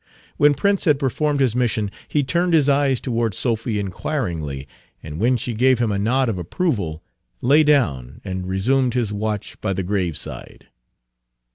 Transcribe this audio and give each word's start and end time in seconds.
When 0.37 0.55
Prince 0.55 0.85
had 0.85 0.97
performed 0.97 1.41
his 1.41 1.55
mission 1.55 1.91
he 2.07 2.23
turned 2.23 2.55
his 2.55 2.67
eyes 2.67 2.99
toward 2.99 3.35
Sophy 3.35 3.77
inquiringly, 3.77 4.67
and 5.03 5.19
when 5.19 5.37
she 5.37 5.53
gave 5.53 5.77
him 5.77 5.91
a 5.91 5.99
nod 5.99 6.27
of 6.27 6.39
approval 6.39 7.03
lay 7.39 7.61
down 7.63 8.19
and 8.25 8.47
resumed 8.47 8.95
his 8.95 9.13
watch 9.13 9.61
by 9.61 9.73
the 9.73 9.83
graveside. 9.83 10.69